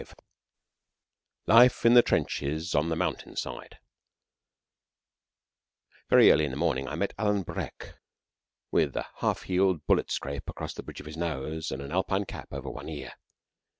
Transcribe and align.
V 0.01 0.07
LIFE 1.45 1.85
IN 1.85 2.01
TRENCHES 2.01 2.73
ON 2.73 2.89
THE 2.89 2.95
MOUNTAIN 2.95 3.35
SIDE 3.35 3.77
Very 6.09 6.31
early 6.31 6.43
in 6.43 6.49
the 6.49 6.57
morning 6.57 6.87
I 6.87 6.95
met 6.95 7.13
Alan 7.19 7.43
Breck, 7.43 7.99
with 8.71 8.95
a 8.95 9.05
half 9.17 9.43
healed 9.43 9.85
bullet 9.85 10.09
scrape 10.09 10.49
across 10.49 10.73
the 10.73 10.81
bridge 10.81 11.01
of 11.01 11.05
his 11.05 11.17
nose, 11.17 11.69
and 11.69 11.83
an 11.83 11.91
Alpine 11.91 12.25
cap 12.25 12.47
over 12.51 12.71
one 12.71 12.89
ear. 12.89 13.13